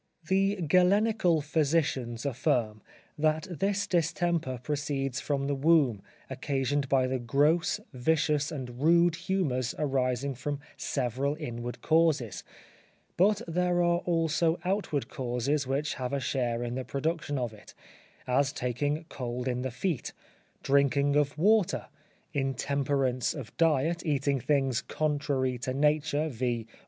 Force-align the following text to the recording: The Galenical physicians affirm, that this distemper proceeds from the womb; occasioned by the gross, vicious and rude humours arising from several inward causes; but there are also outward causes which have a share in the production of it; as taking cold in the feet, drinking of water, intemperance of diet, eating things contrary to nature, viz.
The 0.27 0.57
Galenical 0.63 1.43
physicians 1.43 2.25
affirm, 2.25 2.81
that 3.19 3.43
this 3.51 3.85
distemper 3.85 4.57
proceeds 4.63 5.21
from 5.21 5.45
the 5.45 5.53
womb; 5.53 6.01
occasioned 6.27 6.89
by 6.89 7.05
the 7.05 7.19
gross, 7.19 7.79
vicious 7.93 8.51
and 8.51 8.81
rude 8.81 9.15
humours 9.15 9.75
arising 9.77 10.33
from 10.33 10.59
several 10.75 11.35
inward 11.35 11.83
causes; 11.83 12.43
but 13.15 13.43
there 13.47 13.83
are 13.83 13.99
also 13.99 14.57
outward 14.65 15.07
causes 15.07 15.67
which 15.67 15.93
have 15.93 16.13
a 16.13 16.19
share 16.19 16.63
in 16.63 16.73
the 16.73 16.83
production 16.83 17.37
of 17.37 17.53
it; 17.53 17.75
as 18.25 18.51
taking 18.51 19.05
cold 19.07 19.47
in 19.47 19.61
the 19.61 19.69
feet, 19.69 20.13
drinking 20.63 21.15
of 21.15 21.37
water, 21.37 21.89
intemperance 22.33 23.35
of 23.35 23.55
diet, 23.55 24.03
eating 24.03 24.39
things 24.39 24.81
contrary 24.81 25.59
to 25.59 25.75
nature, 25.75 26.27
viz. 26.27 26.65